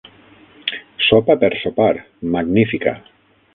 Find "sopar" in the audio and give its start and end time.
1.65-1.93